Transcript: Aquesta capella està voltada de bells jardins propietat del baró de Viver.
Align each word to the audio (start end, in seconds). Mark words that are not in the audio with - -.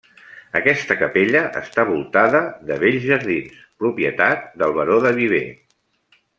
Aquesta 0.59 0.95
capella 1.01 1.41
està 1.61 1.85
voltada 1.91 2.41
de 2.71 2.79
bells 2.85 3.05
jardins 3.11 3.61
propietat 3.85 4.51
del 4.63 4.77
baró 4.81 5.01
de 5.09 5.17
Viver. 5.23 5.47